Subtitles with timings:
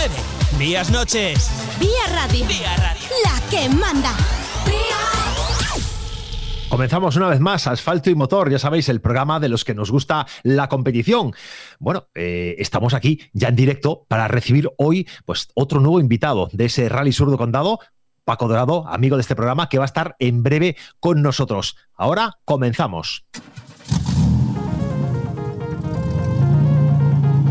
[0.00, 0.14] 9.
[0.58, 1.50] Días noches.
[1.78, 2.46] Vía Radio.
[2.46, 3.02] Vía Radio.
[3.22, 4.16] La que manda.
[6.70, 9.90] Comenzamos una vez más Asfalto y Motor, ya sabéis, el programa de los que nos
[9.90, 11.34] gusta la competición.
[11.80, 16.66] Bueno, eh, estamos aquí ya en directo para recibir hoy pues, otro nuevo invitado de
[16.66, 17.80] ese Rally Sur de Condado,
[18.24, 21.76] Paco Dorado, amigo de este programa, que va a estar en breve con nosotros.
[21.94, 23.26] Ahora comenzamos.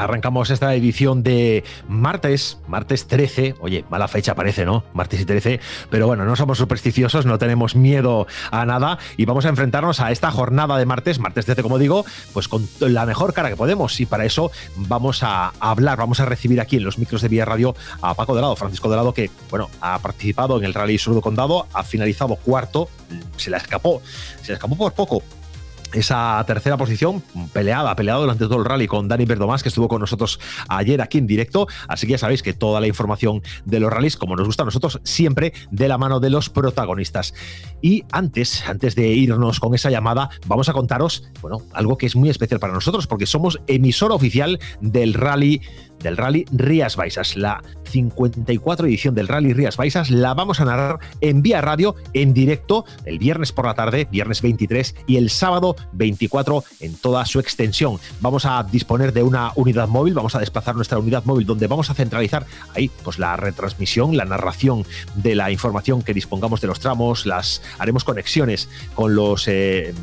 [0.00, 3.56] Arrancamos esta edición de martes, martes 13.
[3.60, 4.82] Oye, mala fecha parece, ¿no?
[4.94, 5.60] Martes y 13.
[5.90, 10.10] Pero bueno, no somos supersticiosos, no tenemos miedo a nada y vamos a enfrentarnos a
[10.10, 14.00] esta jornada de martes, martes 13, como digo, pues con la mejor cara que podemos.
[14.00, 17.44] Y para eso vamos a hablar, vamos a recibir aquí en los micros de Vía
[17.44, 21.66] Radio a Paco Dorado, Francisco Dorado, que, bueno, ha participado en el Rally Sur Condado,
[21.74, 22.88] ha finalizado cuarto,
[23.36, 24.00] se la escapó,
[24.40, 25.22] se le escapó por poco
[25.92, 30.00] esa tercera posición peleada, peleada durante todo el rally con Dani Verdomás, que estuvo con
[30.00, 31.66] nosotros ayer aquí en directo.
[31.88, 34.66] Así que ya sabéis que toda la información de los rallies, como nos gusta a
[34.66, 37.34] nosotros, siempre de la mano de los protagonistas.
[37.82, 42.16] Y antes, antes de irnos con esa llamada, vamos a contaros, bueno, algo que es
[42.16, 45.60] muy especial para nosotros, porque somos emisor oficial del rally
[46.02, 47.36] del Rally Rías Baixas.
[47.36, 52.32] La 54 edición del Rally Rías Baixas la vamos a narrar en vía radio, en
[52.32, 57.40] directo, el viernes por la tarde, viernes 23 y el sábado 24 en toda su
[57.40, 57.98] extensión.
[58.20, 61.90] Vamos a disponer de una unidad móvil, vamos a desplazar nuestra unidad móvil donde vamos
[61.90, 66.80] a centralizar ahí pues la retransmisión, la narración de la información que dispongamos de los
[66.80, 69.94] tramos, las haremos conexiones con los eh,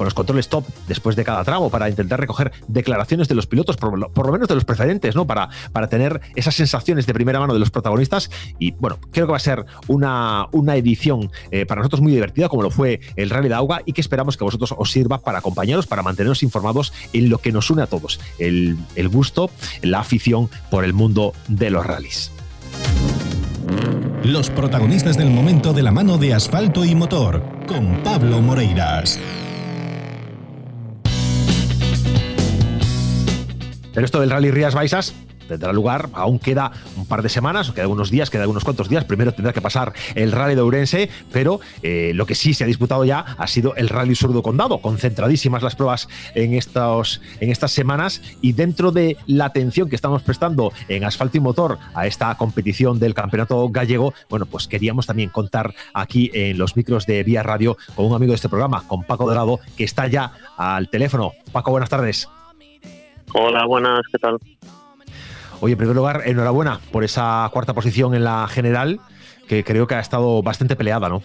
[0.00, 3.76] con los controles top después de cada tramo para intentar recoger declaraciones de los pilotos,
[3.76, 5.26] por lo, menos de los preferentes, ¿no?
[5.26, 8.30] Para, para tener esas sensaciones de primera mano de los protagonistas.
[8.58, 12.48] Y bueno, creo que va a ser una, una edición eh, para nosotros muy divertida,
[12.48, 15.18] como lo fue el Rally de Agua, y que esperamos que a vosotros os sirva
[15.18, 19.50] para acompañaros, para manteneros informados en lo que nos une a todos, el, el gusto,
[19.82, 22.32] la afición por el mundo de los rallies.
[24.24, 29.18] Los protagonistas del momento de la mano de asfalto y motor, con Pablo Moreiras.
[34.00, 35.14] Pero esto del Rally Rías Baixas
[35.46, 39.04] tendrá lugar, aún queda un par de semanas, queda unos días, queda unos cuantos días.
[39.04, 42.66] Primero tendrá que pasar el Rally de Ourense, pero eh, lo que sí se ha
[42.66, 44.80] disputado ya ha sido el Rally Surdo Condado.
[44.80, 50.22] Concentradísimas las pruebas en, estos, en estas semanas y dentro de la atención que estamos
[50.22, 55.28] prestando en asfalto y motor a esta competición del Campeonato Gallego, bueno, pues queríamos también
[55.28, 59.04] contar aquí en los micros de Vía Radio con un amigo de este programa, con
[59.04, 61.32] Paco Dorado, que está ya al teléfono.
[61.52, 62.26] Paco, buenas tardes.
[63.34, 64.38] Hola, buenas, ¿qué tal?
[65.60, 68.98] Oye, en primer lugar, enhorabuena por esa cuarta posición en la general,
[69.48, 71.22] que creo que ha estado bastante peleada, ¿no?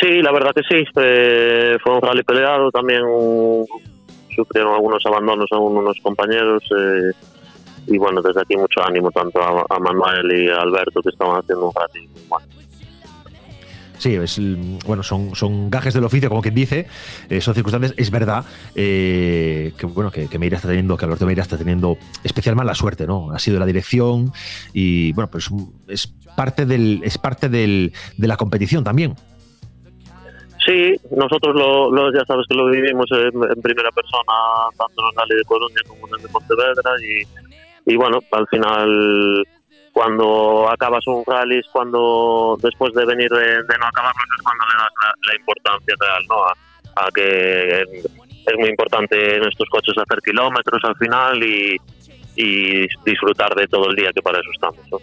[0.00, 3.02] Sí, la verdad que sí, fue, un rally peleado, también
[4.34, 7.12] sufrieron algunos abandonos a unos compañeros eh,
[7.86, 11.68] y bueno, desde aquí mucho ánimo tanto a, Manuel y a Alberto que estaban haciendo
[11.68, 12.46] un rally muy bueno.
[13.98, 14.40] Sí, es,
[14.86, 16.86] bueno, son, son gajes del oficio, como quien dice,
[17.28, 17.94] eh, son circunstancias.
[17.96, 18.44] Es verdad
[18.74, 22.74] eh, que, bueno, que, que Meira está teniendo, que Alberto Meira está teniendo especial mala
[22.74, 23.30] suerte, ¿no?
[23.30, 24.32] Ha sido la dirección
[24.72, 25.48] y, bueno, pues
[25.88, 26.06] es
[26.36, 29.14] parte, del, es parte del, de la competición también.
[30.64, 34.32] Sí, nosotros lo, ya sabes que lo vivimos en, primera persona,
[34.78, 39.46] tanto en el de Coruña como en el de Pontevedra y, y bueno, al final
[39.94, 44.92] cuando acabas un rally cuando después de venir de, no acabarlo es cuando le das
[45.28, 46.36] la, importancia real ¿no?
[46.96, 51.76] a, que es muy importante en estos coches hacer kilómetros al final y,
[52.34, 54.98] y disfrutar de todo el día que para eso estamos ¿no?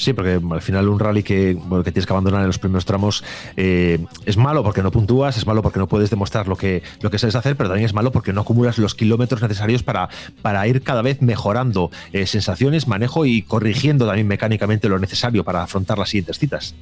[0.00, 2.86] Sí, porque al final un rally que, bueno, que tienes que abandonar en los primeros
[2.86, 3.22] tramos
[3.54, 7.10] eh, es malo porque no puntúas, es malo porque no puedes demostrar lo que, lo
[7.10, 10.08] que sabes hacer, pero también es malo porque no acumulas los kilómetros necesarios para,
[10.40, 15.64] para ir cada vez mejorando eh, sensaciones, manejo y corrigiendo también mecánicamente lo necesario para
[15.64, 16.74] afrontar las siguientes citas.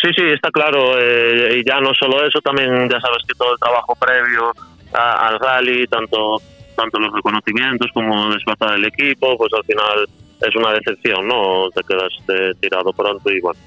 [0.00, 0.96] Sí, sí, está claro.
[0.96, 4.52] Eh, y ya no solo eso, también ya sabes que todo el trabajo previo
[4.92, 6.40] al rally, tanto
[6.76, 10.08] tanto los reconocimientos como desplazar el equipo, pues al final
[10.40, 11.70] es una decepción, ¿no?
[11.70, 12.12] Te quedas
[12.60, 13.60] tirado pronto y bueno.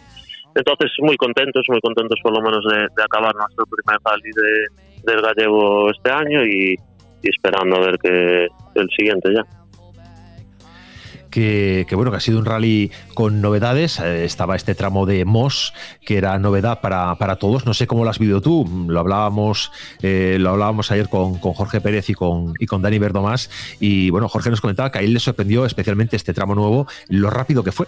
[0.56, 5.22] Entonces, muy contentos, muy contentos por lo menos de, acabar nuestro primer rally de, del
[5.22, 6.76] gallego este año y,
[7.24, 9.44] esperando a ver que el siguiente ya.
[11.34, 14.00] Que, bueno, que ha sido un rally con novedades.
[14.00, 15.74] Eh, estaba este tramo de Moss,
[16.06, 17.66] que era novedad para, para todos.
[17.66, 18.86] No sé cómo lo has vivido tú.
[18.88, 19.72] Lo hablábamos,
[20.04, 23.50] eh, lo hablábamos ayer con, con, Jorge Pérez y con, y con Dani Verdomás.
[23.80, 27.32] Y bueno, Jorge nos comentaba que a él le sorprendió especialmente este tramo nuevo, lo
[27.32, 27.88] rápido que fue.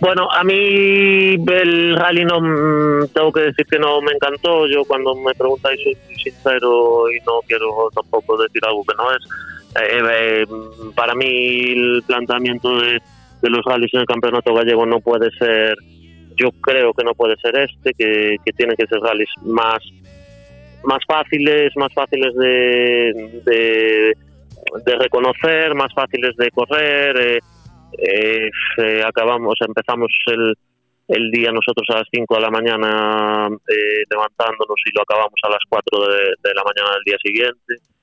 [0.00, 4.68] Bueno, a mí el rally no mm, tengo que decir que no me encantó.
[4.68, 9.53] Yo cuando me preguntáis soy sincero y no quiero tampoco decir algo que no es.
[9.80, 10.46] Eh, eh,
[10.94, 13.00] para mí el planteamiento de,
[13.42, 15.76] los rallies en el campeonato gallego no puede ser,
[16.36, 19.82] yo creo que no puede ser este, que, que tienen que ser rallies más
[20.84, 24.12] más fáciles, más fáciles de,
[24.84, 27.16] de, reconocer, más fáciles de correr.
[27.18, 27.38] Eh,
[27.98, 30.54] eh, eh, acabamos, empezamos el,
[31.08, 35.50] el día nosotros a las 5 de la mañana eh, levantándonos y lo acabamos a
[35.50, 37.93] las 4 de, la mañana del día siguiente.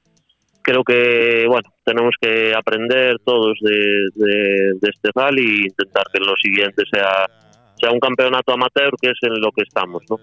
[0.63, 6.33] Creo que, bueno, tenemos que aprender todos de, de, este rally e intentar que lo
[6.41, 7.25] siguiente sea,
[7.79, 10.17] sea un campeonato amateur, que es en lo que estamos, ¿no?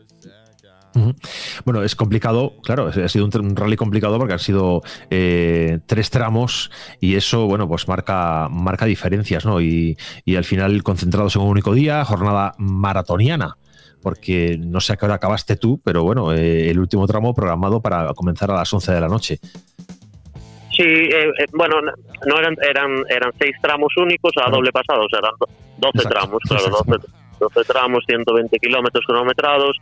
[1.64, 6.70] Bueno, es complicado, claro, ha sido un, rally complicado porque han sido eh, tres tramos
[7.00, 9.60] y eso, bueno, pues marca, marca diferencias, ¿no?
[9.60, 9.96] Y,
[10.36, 13.56] al final concentrados en un único día, jornada maratoniana
[14.00, 17.82] porque no sé a qué hora acabaste tú, pero bueno, eh, el último tramo programado
[17.82, 19.40] para comenzar a las 11 de la noche.
[20.78, 25.18] Sí, eh, bueno, no eran, eran eran seis tramos únicos a doble pasado, o sea,
[25.18, 25.34] eran
[25.76, 27.06] 12 tramos, claro, 12,
[27.40, 29.76] 12 tramos, 120 kilómetros cronometrados,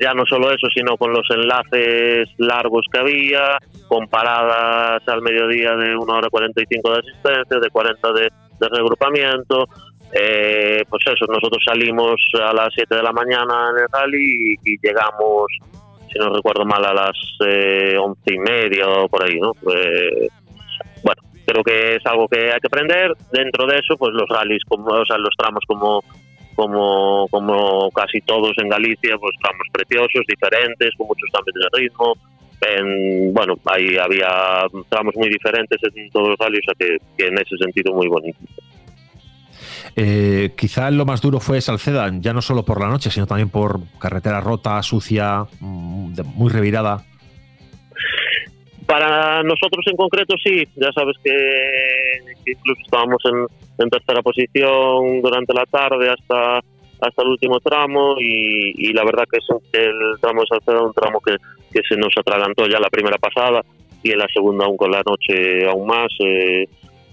[0.00, 5.76] ya no solo eso, sino con los enlaces largos que había, con paradas al mediodía
[5.76, 9.68] de 1 hora 45 de asistencia, de 40 de, regrupamiento.
[10.12, 14.78] Eh, pues eso, nosotros salimos a las 7 de la mañana en el rally y,
[14.82, 15.46] llegamos,
[16.12, 17.16] si no recuerdo mal, a las
[17.46, 19.52] eh, 11 y media o por ahí, ¿no?
[19.54, 20.28] Pues,
[21.02, 23.12] bueno, creo que es algo que hay que aprender.
[23.32, 26.02] Dentro de eso, pues los rallies, como, o sea, los tramos como
[26.60, 32.14] como, como casi todos en Galicia, pues tramos preciosos, diferentes, con muchos cambios de ritmo.
[32.60, 37.38] En, bueno, ahí había tramos muy diferentes en todos los rallies, o sea que, en
[37.38, 38.38] ese sentido muy bonito.
[39.96, 43.50] Eh, quizá lo más duro fue Salceda, ya no solo por la noche, sino también
[43.50, 47.04] por carretera rota, sucia, mm, muy revirada.
[48.86, 51.32] Para nosotros en concreto sí, ya sabes que,
[52.84, 56.60] estábamos en, tercera posición durante la tarde hasta
[57.00, 61.18] hasta el último tramo y, la verdad que es el tramo de Salceda un tramo
[61.20, 61.36] que,
[61.72, 63.62] que, se nos atragantó ya la primera pasada
[64.02, 66.08] y en la segunda aún con la noche aún más.
[66.24, 66.66] Eh,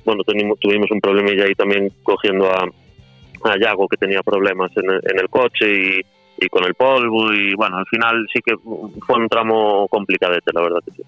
[0.07, 4.71] bueno, tuvimos, tuvimos un problema y ahí también cogiendo a, a Yago que tenía problemas
[4.77, 8.55] en, en el coche y, y con el polvo y bueno, al final sí que
[8.57, 11.03] fue un tramo complicadete, la verdad que sí.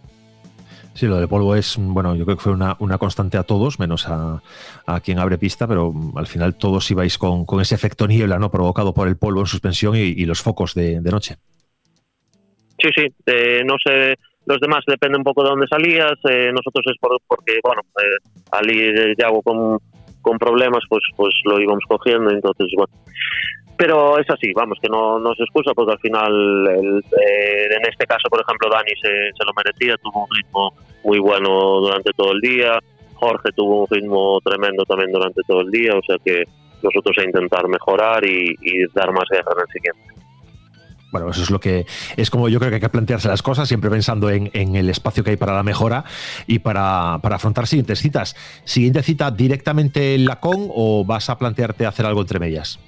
[0.94, 4.06] Sí, lo de polvo es, bueno, yo creo que fue una, constante a todos, menos
[4.10, 4.42] a,
[5.02, 8.52] quien abre pista, pero al final todos ibais con, con ese efecto niebla, ¿no?
[8.52, 11.38] Provocado por el polvo en suspensión y, los focos de, noche.
[12.80, 14.18] Sí, sí, eh, no sé,
[14.50, 16.98] los demás depende un poco de dónde salías, eh, nosotros es
[17.28, 18.18] porque, bueno, eh,
[18.52, 19.78] al ir Yago con,
[20.22, 22.92] con problemas, pues, pues lo íbamos cogiendo, entonces, bueno,
[23.78, 28.06] pero es así, vamos, que no, no se excusa porque al final, eh, en este
[28.08, 30.74] caso, por ejemplo, Dani se, se, lo merecía, tuvo un ritmo
[31.04, 32.80] muy bueno durante todo el día,
[33.14, 36.44] Jorge tuvo un ritmo tremendo también durante todo el día, o sea que
[36.82, 38.56] nosotros a intentar mejorar y,
[38.96, 40.19] dar más guerra en el siguiente.
[41.12, 41.86] Bueno, eso es lo que
[42.18, 45.24] es como yo creo que hay que plantearse las cosas, siempre pensando en, el espacio
[45.24, 46.04] que hay para la mejora
[46.46, 48.36] y para, para, afrontar siguientes citas.
[48.64, 52.80] ¿Siguiente cita directamente en la CON o vas a plantearte hacer algo entre medias?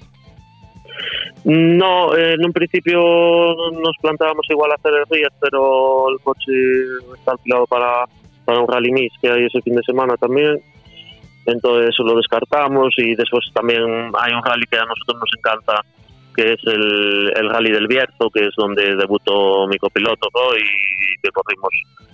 [1.44, 3.00] No, en un principio
[3.72, 6.52] nos planteábamos igual hacer el Rías, pero el coche
[7.16, 8.04] está alquilado para,
[8.44, 10.62] para un rally mix que hay ese fin de semana también.
[11.46, 13.82] Entonces lo descartamos y después también
[14.16, 15.84] hay un rally que a nosotros nos encanta,
[16.34, 21.30] que es el, el rally del Bierzo, que es donde debutó mi copiloto y que
[21.30, 21.70] corrimos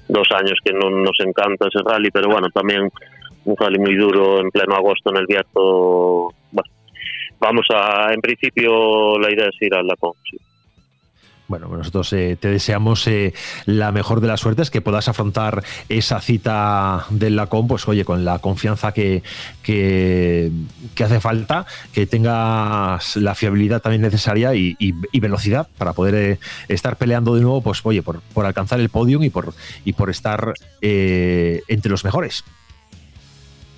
[0.08, 2.90] dos años que no nos encanta ese rally, pero bueno, también
[3.44, 6.34] un rally muy duro en pleno agosto en el Bierzo,
[7.40, 10.12] vamos a, en principio, la idea es ir al Lacón.
[11.49, 13.33] Bueno, nosotros eh, te deseamos eh,
[13.64, 18.26] la mejor de las suertes, que puedas afrontar esa cita del Lacón, pues oye, con
[18.26, 19.23] la confianza que,
[19.62, 20.50] que,
[21.02, 21.64] hace falta,
[21.95, 24.76] que tengas la fiabilidad también necesaria y,
[25.19, 26.38] velocidad para poder eh,
[26.69, 29.55] estar peleando de nuevo, pues oye, por, por alcanzar el podium y por,
[29.87, 30.52] y por estar
[30.83, 32.45] entre los mejores.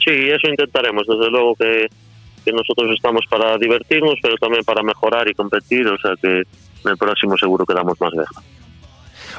[0.04, 1.88] Sí, eso intentaremos, desde luego que
[2.52, 6.42] nosotros estamos para divertirnos, pero también para mejorar y competir, o sea que
[6.84, 8.42] en el próximo seguro que damos más vieja.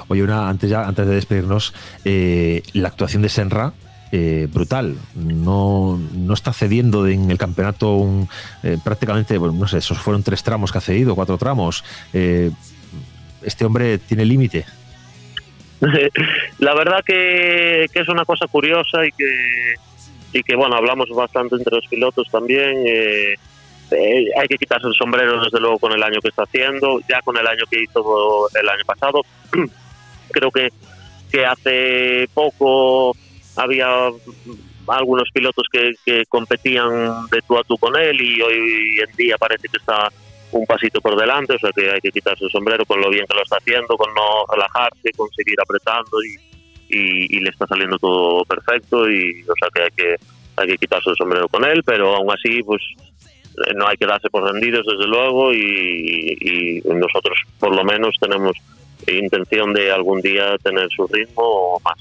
[0.07, 1.74] Oye, una, antes, ya, antes de despedirnos,
[2.05, 3.74] eh, la actuación de Senra,
[4.13, 4.98] eh, brutal.
[5.15, 8.27] No, no, está cediendo en el campeonato un,
[8.62, 11.86] eh, prácticamente, bueno, no sé, esos fueron tres tramos que ha cedido, cuatro tramos.
[12.12, 12.51] Eh,
[13.41, 14.65] este hombre tiene límite.
[16.60, 19.75] La verdad que, que, es una cosa curiosa y que,
[20.33, 22.83] y que, bueno, hablamos bastante entre los pilotos también.
[23.98, 27.38] Hay que quitarse el sombrero, desde luego, con el año que está haciendo, ya con
[27.38, 29.21] el año que hizo el año pasado.
[30.31, 30.69] Creo que,
[31.31, 33.15] que hace poco
[33.55, 33.88] había
[34.88, 39.67] algunos pilotos que, competían de tú a tú con él y hoy en día parece
[39.67, 40.10] que está
[40.51, 43.25] un pasito por delante, o sea que hay que quitarse el sombrero con lo bien
[43.25, 47.98] que lo está haciendo, con no relajarse, con seguir apretando y, y, le está saliendo
[47.98, 50.15] todo perfecto y o sea que hay que
[50.57, 52.81] hay que quitarse el sombrero con él, pero aún así pues
[53.75, 58.55] no hay que darse por rendidos desde luego y, nosotros por lo menos tenemos
[59.08, 61.98] intención de algún día tener su ritmo o más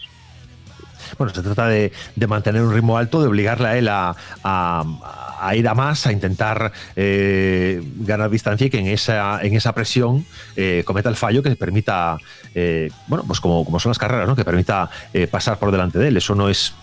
[1.19, 1.93] bueno, se trata de,
[2.29, 4.15] mantener un ritmo alto, de obligarle a él a,
[5.55, 10.25] ir a más, a intentar eh, ganar distancia y que en esa, en esa presión
[10.57, 12.17] eh, cometa el fallo que permita,
[12.55, 14.37] eh, bueno, pues como, como son las carreras, ¿no?
[14.37, 14.91] que permita
[15.31, 16.17] pasar por delante de él.
[16.17, 16.75] Eso no es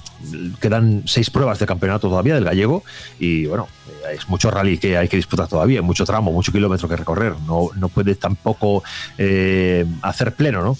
[0.59, 2.83] quedan seis pruebas de campeonato todavía del gallego
[3.19, 3.67] y bueno,
[4.11, 7.33] es mucho rally que hay que disputar todavía, mucho tramo, mucho kilómetro que recorrer.
[7.45, 8.83] No, no puede tampoco
[10.01, 10.77] hacer pleno, ¿no?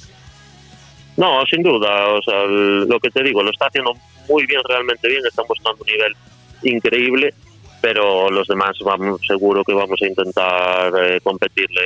[1.18, 3.94] No, sin duda, o sea, lo que te digo, lo está haciendo
[4.30, 6.16] muy bien, realmente bien, está mostrando un nivel
[6.62, 7.34] increíble,
[7.82, 11.82] pero los demás vamos seguro que vamos a intentar eh, competirle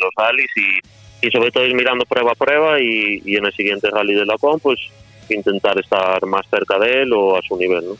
[0.00, 4.14] los rallies y, sobre todo ir mirando prueba a prueba y, en el siguiente rally
[4.14, 4.80] de la COM pues
[5.34, 7.96] intentar estar más cerca de él o a su nivel, ¿no?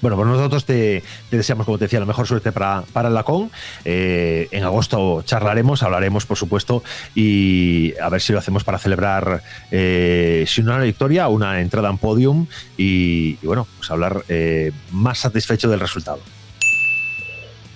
[0.00, 3.50] Bueno, pues nosotros te, deseamos, como te decía, la mejor suerte para, para el Lacón.
[3.84, 6.82] Eh, en agosto charlaremos, hablaremos, por supuesto,
[7.14, 11.90] y a ver si lo hacemos para celebrar, eh, si no una victoria, una entrada
[11.90, 12.46] en podium
[12.76, 16.20] y, bueno, pues hablar eh, más satisfecho del resultado.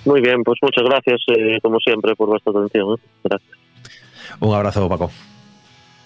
[0.04, 1.20] Muy bien, pues muchas gracias,
[1.62, 2.96] como siempre, por vuestra atención.
[3.24, 3.50] Gracias.
[4.38, 5.10] Un abrazo, Paco.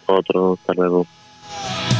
[0.07, 1.07] Otro, hasta luego.
[1.51, 2.00] Bye.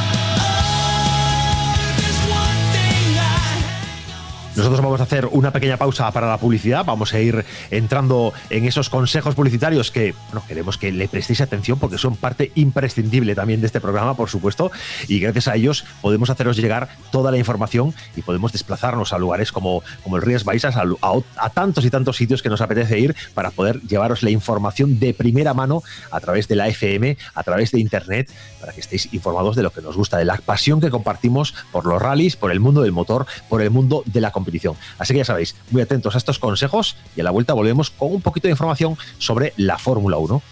[4.61, 8.67] Nosotros vamos a hacer una pequeña pausa para la publicidad, vamos a ir entrando en
[8.67, 13.63] esos consejos publicitarios que bueno, queremos que le prestéis atención porque son parte imprescindible también
[13.63, 14.71] de este programa, por supuesto,
[15.09, 19.51] y gracias a ellos podemos haceros llegar toda la información y podemos desplazarnos a lugares
[19.51, 23.53] como, como el Rías Baixas, a, tantos y tantos sitios que nos apetece ir para
[23.53, 27.81] poder llevaros la información de primera mano a través de la FM, a través de
[27.81, 31.55] Internet, para que estéis informados de lo que nos gusta, de la pasión que compartimos
[31.73, 34.50] por los rallies, por el mundo del motor, por el mundo de la competición.
[34.99, 38.13] Así que ya sabéis, muy atentos a estos consejos y a la vuelta volvemos con
[38.13, 40.43] un poquito de información sobre la Fórmula 1.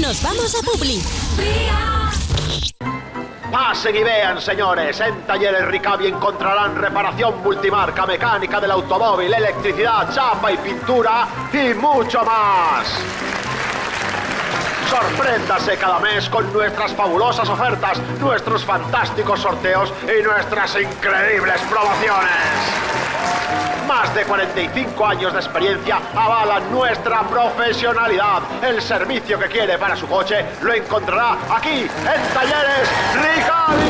[0.00, 1.00] Nos vamos a Publi.
[3.50, 4.98] Pasen y vean, señores.
[5.00, 12.24] En Talleres Ricavi encontrarán reparación multimarca, mecánica del automóvil, electricidad, chapa y pintura y mucho
[12.24, 13.33] más.
[14.94, 22.30] Sorpréndase cada mes con nuestras fabulosas ofertas, nuestros fantásticos sorteos y nuestras increíbles promociones.
[23.88, 28.42] Más de 45 años de experiencia avalan nuestra profesionalidad.
[28.62, 31.88] El servicio que quiere para su coche lo encontrará aquí en
[32.32, 33.88] Talleres Ricavi.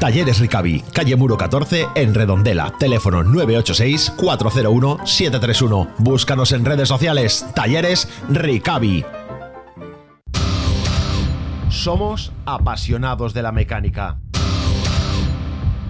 [0.00, 2.72] Talleres Ricavi, calle Muro 14, en Redondela.
[2.80, 5.88] Teléfono 986-401-731.
[5.98, 7.46] Búscanos en redes sociales.
[7.54, 9.04] Talleres Ricavi.
[11.80, 14.18] Somos apasionados de la mecánica.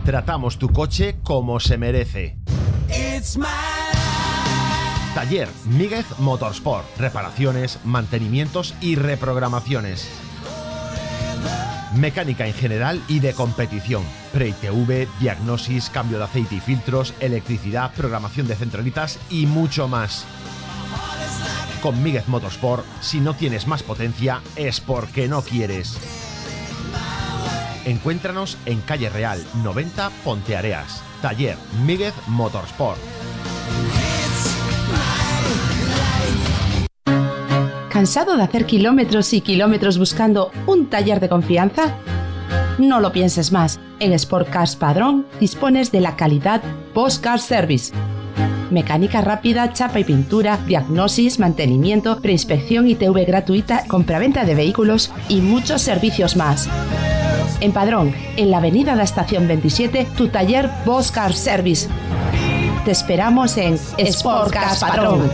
[0.04, 2.38] Tratamos tu coche como se merece.
[5.16, 6.86] Taller Míguez Motorsport.
[6.96, 10.08] Reparaciones, mantenimientos y reprogramaciones.
[11.96, 14.04] Mecánica en general y de competición.
[14.32, 20.24] Pre-TV, diagnosis, cambio de aceite y filtros, electricidad, programación de centralitas y mucho más.
[21.82, 25.96] Con Míguez Motorsport, si no tienes más potencia, es porque no quieres.
[27.86, 31.02] Encuéntranos en Calle Real 90 Ponteareas.
[31.22, 31.56] Taller
[31.86, 32.98] Míguez Motorsport.
[37.90, 41.96] ¿Cansado de hacer kilómetros y kilómetros buscando un taller de confianza?
[42.78, 43.80] No lo pienses más.
[44.00, 46.62] En Sport Cars Padrón dispones de la calidad
[46.94, 47.92] Post Car Service
[48.70, 55.40] mecánica rápida, chapa y pintura, diagnosis, mantenimiento, preinspección y TV gratuita, compraventa de vehículos y
[55.40, 56.68] muchos servicios más.
[57.60, 61.88] En Padrón, en la avenida de la Estación 27, tu taller Boss Car Service.
[62.84, 65.30] Te esperamos en Sport Cars Padrón.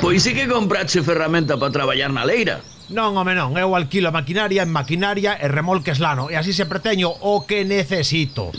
[0.00, 2.60] Pois sí que comprache ferramenta para traballar na leira.
[2.90, 7.06] Non, home, non, eu alquilo maquinaria en maquinaria e remolques lano e así sempre teño
[7.06, 8.50] o que necesito.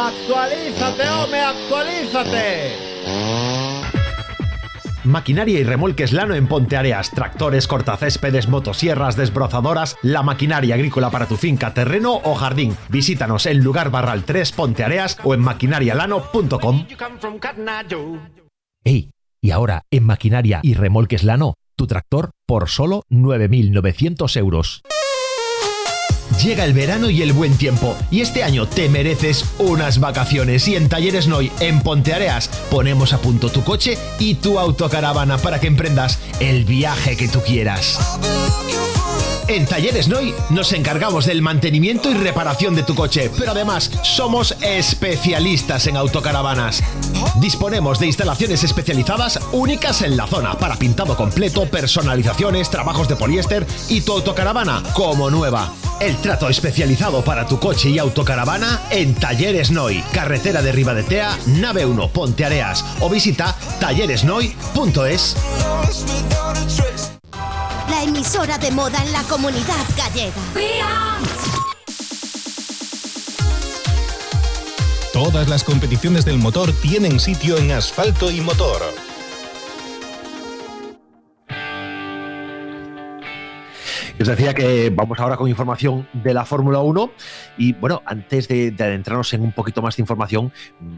[0.00, 2.72] Actualízate, home, actualízate.
[5.04, 11.36] Maquinaria y remolques Lano en Ponteareas, tractores, cortacéspedes, motosierras, desbrozadoras, la maquinaria agrícola para tu
[11.36, 12.74] finca, terreno o jardín.
[12.88, 16.86] Visítanos en lugar barral 3 Ponteareas o en maquinarialano.com.
[18.84, 19.10] Ey,
[19.42, 24.82] y ahora en maquinaria y remolques Lano, tu tractor por solo 9.900 euros.
[26.42, 30.66] Llega el verano y el buen tiempo, y este año te mereces unas vacaciones.
[30.68, 35.60] Y en Talleres Noy, en Ponteareas, ponemos a punto tu coche y tu autocaravana para
[35.60, 37.98] que emprendas el viaje que tú quieras.
[39.50, 44.54] En Talleres Noy nos encargamos del mantenimiento y reparación de tu coche, pero además somos
[44.60, 46.84] especialistas en autocaravanas.
[47.40, 53.66] Disponemos de instalaciones especializadas únicas en la zona para pintado completo, personalizaciones, trabajos de poliéster
[53.88, 55.72] y tu autocaravana como nueva.
[55.98, 61.84] El trato especializado para tu coche y autocaravana en Talleres Noy, carretera de Ribadetea, nave
[61.84, 65.36] 1, Ponteareas o visita talleresnoy.es.
[68.20, 70.34] Emisora de moda en la comunidad gallega.
[75.14, 79.09] Todas las competiciones del motor tienen sitio en asfalto y motor.
[84.20, 87.10] Os decía que vamos ahora con información de la Fórmula 1
[87.56, 90.52] y bueno, antes de, de, adentrarnos en un poquito más de información,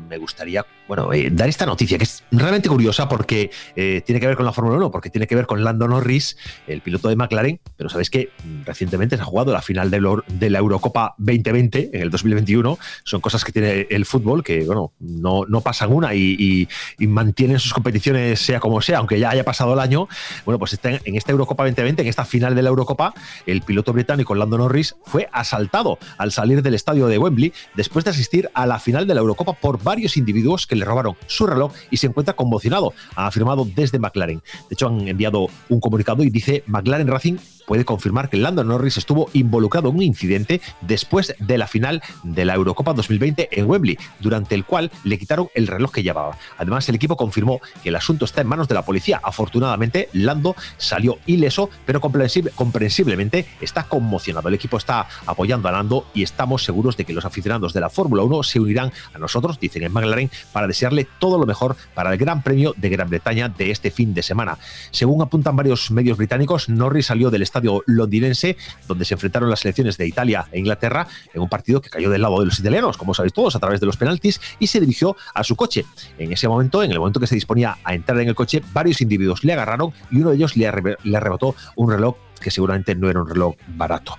[0.08, 4.26] me gustaría bueno, eh, dar esta noticia que es realmente curiosa porque eh, tiene que
[4.26, 6.36] ver con la Fórmula 1, porque tiene que ver con Lando Norris,
[6.66, 10.50] el piloto de McLaren, pero sabéis que mm, recientemente se ha jugado la final de,
[10.50, 15.46] la Eurocopa 2020 en el 2021, son cosas que tiene el fútbol que bueno, no,
[15.46, 19.80] no pasan una y, mantienen sus competiciones sea como sea, aunque ya haya pasado el
[19.80, 20.08] año,
[20.44, 23.11] bueno, pues está en esta Eurocopa 2020, en esta final de la Eurocopa,
[23.46, 28.10] el piloto británico Lando Norris fue asaltado al salir del estadio de Wembley después de
[28.10, 31.72] asistir a la final de la Eurocopa por varios individuos que le robaron su reloj
[31.90, 34.42] y se encuentra conmocionado, ha afirmado desde McLaren.
[34.68, 38.96] De hecho, han enviado un comunicado y dice McLaren Racing puede confirmar que Lando Norris
[38.96, 43.98] estuvo involucrado en un incidente después de la final de la Eurocopa 2020 en Wembley,
[44.20, 46.36] durante el cual le quitaron el reloj que llevaba.
[46.58, 49.20] Además, el equipo confirmó que el asunto está en manos de la policía.
[49.22, 54.48] Afortunadamente, Lando salió ileso, pero comprensible, comprensiblemente está conmocionado.
[54.48, 57.90] El equipo está apoyando a Lando y estamos seguros de que los aficionados de la
[57.90, 62.12] Fórmula 1 se unirán a nosotros, dicen en McLaren, para desearle todo lo mejor para
[62.12, 64.58] el Gran Premio de Gran Bretaña de este fin de semana.
[64.90, 68.56] Según apuntan varios medios británicos, Norris salió del estadio londinense,
[68.88, 72.22] donde se enfrentaron las selecciones de Italia e Inglaterra en un partido que cayó del
[72.22, 75.16] lado de los italianos, como sabéis todos, a través de los penaltis, y se dirigió
[75.34, 75.84] a su coche.
[76.18, 79.00] En ese momento, en el momento que se disponía a entrar en el coche, varios
[79.00, 83.20] individuos le agarraron y uno de ellos le, arrebató un reloj que seguramente no era
[83.20, 84.18] un reloj barato.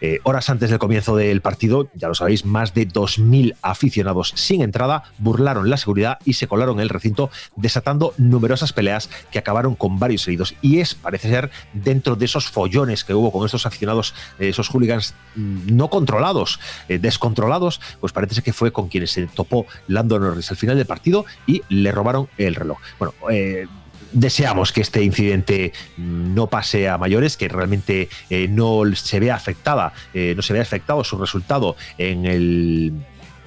[0.00, 4.62] Eh, horas antes del comienzo del partido, ya lo sabéis, más de 2.000 aficionados sin
[4.62, 9.74] entrada burlaron la seguridad y se colaron en el recinto, desatando numerosas peleas que acabaron
[9.74, 10.54] con varios heridos.
[10.62, 14.68] Y es, parece ser, dentro de esos follones que hubo con estos aficionados, eh, esos
[14.68, 20.18] hooligans mm, no controlados, eh, descontrolados, pues parece que fue con quienes se topó Lando
[20.18, 22.78] Norris al final del partido y le robaron el reloj.
[22.98, 23.66] Bueno, eh,
[24.14, 29.92] deseamos que este incidente no pase a mayores, que realmente eh, no se vea afectada,
[30.14, 32.92] eh, no se vea afectado su resultado en el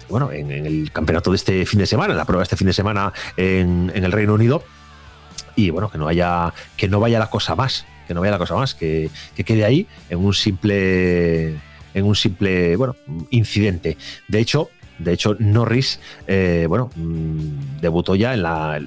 [0.10, 2.68] bueno, en, el campeonato de este fin de semana, en la prueba de este fin
[2.68, 4.64] de semana en, el Reino Unido.
[5.56, 8.38] Y bueno, que no haya, que no vaya la cosa más, que no vaya la
[8.38, 11.56] cosa más, que, que quede ahí en un simple
[11.94, 12.96] en un simple bueno
[13.32, 13.98] incidente.
[14.28, 18.80] De hecho, de hecho, Norris, eh, bueno, mmm, debutó ya en la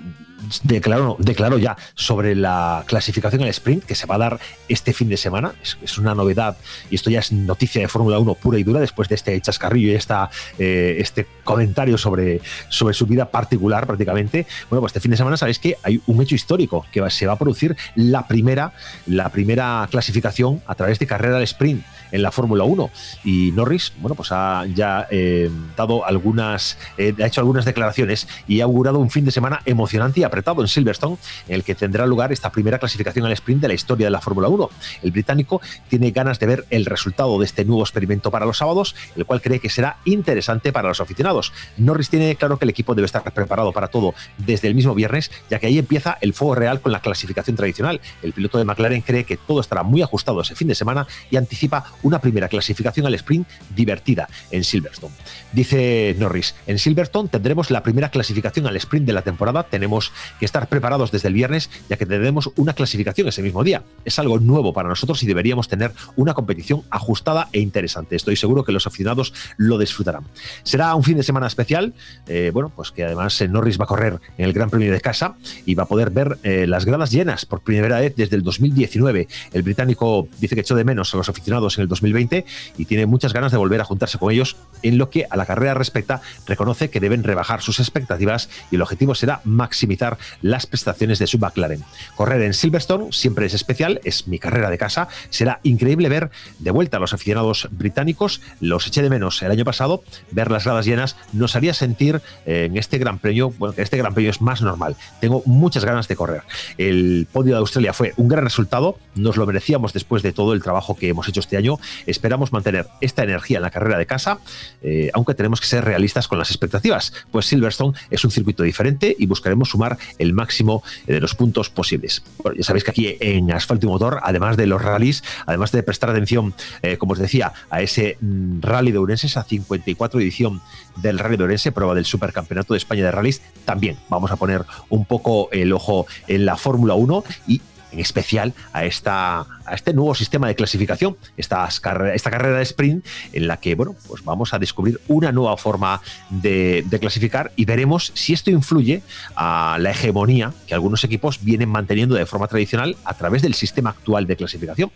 [0.63, 5.09] declaró, declaró ya sobre la clasificación al sprint que se va a dar este fin
[5.09, 5.53] de semana.
[5.63, 6.57] Es, una novedad
[6.91, 9.93] y esto ya es noticia de Fórmula 1 pura y dura después de este chascarrillo
[9.93, 14.47] y esta, eh, este comentario sobre, sobre su vida particular prácticamente.
[14.69, 17.35] Bueno, pues este fin de semana sabéis que hay un hecho histórico que se va
[17.35, 18.73] a producir la primera,
[19.07, 22.91] la primera clasificación a través de carrera al sprint en la Fórmula 1
[23.25, 28.61] y Norris, bueno, pues ha ya eh, dado algunas, eh, ha hecho algunas declaraciones y
[28.61, 31.17] ha augurado un fin de semana emocionante y apretado en Silverstone,
[31.49, 34.21] en el que tendrá lugar esta primera clasificación al sprint de la historia de la
[34.21, 34.71] Fórmula 1.
[35.03, 38.95] El británico tiene ganas de ver el resultado de este nuevo experimento para los sábados,
[39.17, 41.53] el cual cree que será interesante para los aficionados.
[41.77, 45.31] Norris tiene claro que el equipo debe estar preparado para todo desde el mismo viernes,
[45.49, 48.01] ya que ahí empieza el fuego real con la clasificación tradicional.
[48.23, 51.37] El piloto de McLaren cree que todo estará muy ajustado ese fin de semana y
[51.37, 55.15] anticipa una primera clasificación al sprint divertida en Silverstone.
[55.53, 60.45] Dice Norris, en Silverstone tendremos la primera clasificación al sprint de la temporada, tenemos que
[60.45, 63.83] estar preparados desde el viernes ya que tendremos una clasificación ese mismo día.
[64.05, 68.17] Es algo nuevo para nosotros y deberíamos tener una competición ajustada e interesante.
[68.17, 70.25] Estoy seguro que los aficionados lo disfrutarán.
[70.63, 71.95] Será un fin de semana especial,
[72.27, 75.01] eh, bueno, pues que además eh, Norris va a correr en el Gran Premio de
[75.01, 75.37] casa
[75.67, 79.29] y va a poder ver eh, las gradas llenas por primera vez desde el 2019.
[79.53, 82.47] El británico dice que echó de menos a los aficionados en el 2020
[82.79, 85.45] y tiene muchas ganas de volver a juntarse con ellos en lo que a la
[85.45, 91.19] carrera respecta, reconoce que deben rebajar sus expectativas y el objetivo será maximizar las prestaciones
[91.19, 91.85] de su McLaren.
[92.17, 96.71] Correr en Silverstone siempre es especial, es mi carrera de casa, será increíble ver de
[96.71, 100.87] vuelta a los aficionados británicos, los eché de menos el año pasado, ver las gradas
[100.87, 104.41] llenas nos haría sentir eh, en este Gran Premio, bueno, que este Gran Premio es
[104.41, 104.97] más normal.
[105.21, 106.43] Tengo muchas ganas de correr.
[106.79, 110.63] El podio de Australia fue un gran resultado, nos lo merecíamos después de todo el
[110.63, 111.79] trabajo que hemos hecho este año.
[112.07, 114.39] Esperamos mantener esta energía en la carrera de casa,
[114.83, 119.15] eh, aunque tenemos que ser realistas con las expectativas, pues Silverstone es un circuito diferente
[119.19, 122.23] y buscaremos sumar el máximo de los puntos posibles.
[122.57, 126.11] ya sabéis que aquí en Asfalto y Motor, además de los rallies, además de prestar
[126.11, 130.61] atención, eh, como os decía, a ese mm, rally de Urense, esa 54 edición
[130.97, 134.65] del Rally de Urense, prueba del Supercampeonato de España de Rallys, también vamos a poner
[134.89, 137.61] un poco el ojo en la Fórmula 1 y
[137.93, 143.47] en especial a esta a este nuevo sistema de clasificación, esta, carrera de sprint en
[143.47, 148.33] la que, bueno, pues vamos a descubrir una nueva forma de, clasificar y veremos si
[148.33, 149.03] esto influye
[149.37, 153.91] a la hegemonía que algunos equipos vienen manteniendo de forma tradicional a través del sistema
[153.91, 154.91] actual de clasificación.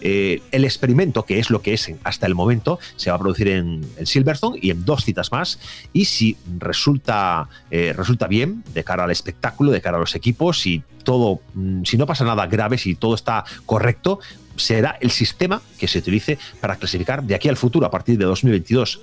[0.00, 3.48] Eh, el experimento, que es lo que es hasta el momento, se va a producir
[3.48, 5.58] en, Silverstone y en dos citas más
[5.92, 10.60] y si resulta, eh, resulta bien de cara al espectáculo, de cara a los equipos,
[10.60, 14.18] si todo, mm, si no pasa nada grave, si todo está correcto,
[14.56, 18.24] será el sistema que se utilice para clasificar de aquí al futuro, a partir de
[18.24, 19.00] 2022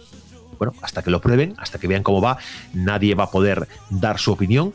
[0.62, 2.38] bueno, hasta que lo prueben, hasta que vean cómo va,
[2.72, 4.74] nadie va a poder dar su opinión.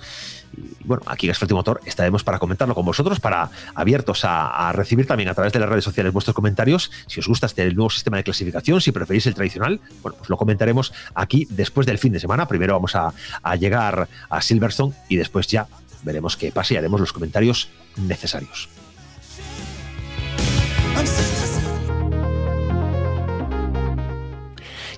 [0.57, 5.07] Y bueno, aquí en Asfalto Motor estaremos para comentarlo con vosotros, para abiertos a, recibir
[5.07, 6.91] también a través de las redes sociales vuestros comentarios.
[7.07, 10.37] Si os gusta este nuevo sistema de clasificación, si preferís el tradicional, bueno, pues lo
[10.37, 12.49] comentaremos aquí después del fin de semana.
[12.49, 13.13] Primero vamos a,
[13.45, 15.69] a llegar a Silverstone y después ya
[16.07, 18.71] veremos qué pasa y haremos los comentarios necesarios.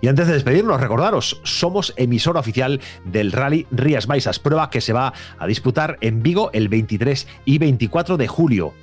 [0.00, 4.92] Y antes de despedirnos, recordaros, somos emisora oficial del Rally Rías Baixas, prueba que se
[4.92, 8.74] va a disputar en Vigo el 23 y 24 de julio.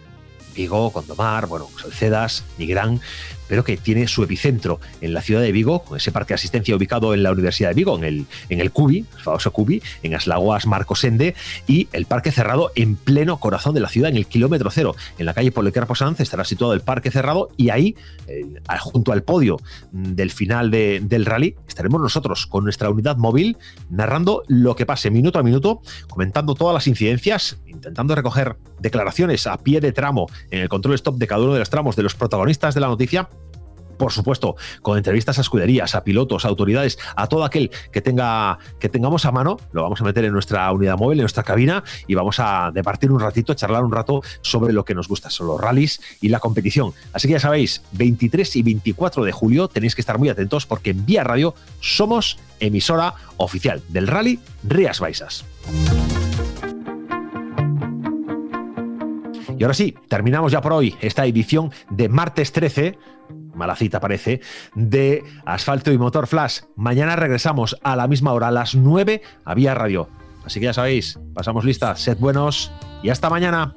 [0.55, 2.99] Vigo, Condomar, bueno, Salcedas, Nigrán,
[3.47, 6.75] pero que tiene su epicentro en la ciudad de Vigo, con ese parque de asistencia
[6.75, 10.11] ubicado en la Universidad de Vigo, en el, en el Cubi, el famoso Cubi, en
[10.11, 11.35] las laguas Marcosende,
[11.67, 15.25] y el parque cerrado en pleno corazón de la ciudad, en el kilómetro cero, en
[15.25, 17.95] la calle Policarpo Sanz, estará situado el parque cerrado, y ahí,
[18.79, 19.57] junto al podio
[19.91, 23.57] del final del rally, estaremos nosotros con nuestra unidad móvil
[23.89, 29.57] narrando lo que pase minuto a minuto, comentando todas las incidencias, intentando recoger declaraciones a
[29.57, 32.15] pie de tramo en el control stop de cada uno de los tramos de los
[32.15, 33.29] protagonistas de la noticia
[33.97, 38.59] por supuesto, con entrevistas a escuderías, a pilotos, a autoridades, a todo aquel que tenga
[38.79, 41.83] que tengamos a mano, lo vamos a meter en nuestra unidad móvil, en nuestra cabina
[42.07, 45.47] y vamos a departir un ratito, charlar un rato sobre lo que nos gusta, son
[45.47, 46.93] los rallies y la competición.
[47.13, 50.91] Así que ya sabéis, 23 y 24 de julio tenéis que estar muy atentos porque
[50.91, 55.45] en Vía Radio somos emisora oficial del rally Rías Baixas.
[59.57, 62.97] Y ahora sí, terminamos ya por hoy esta edición de martes 13
[63.55, 64.41] mala cita parece,
[64.75, 66.61] de Asfalto y Motor Flash.
[66.75, 70.09] Mañana regresamos a la misma hora, a las 9, a Vía Radio.
[70.45, 73.73] Así que ya sabéis, pasamos lista, sed buenos y hasta mañana.